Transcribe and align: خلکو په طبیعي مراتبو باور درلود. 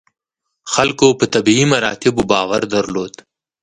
خلکو 0.73 1.07
په 1.19 1.25
طبیعي 1.33 1.65
مراتبو 1.73 2.21
باور 2.31 2.61
درلود. 2.75 3.13